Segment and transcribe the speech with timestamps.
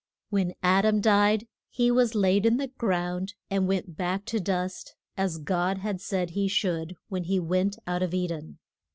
[0.31, 4.95] When Ad am died he was laid in the ground and went back to dust,
[5.15, 8.57] as God had said he should when he went out of E den.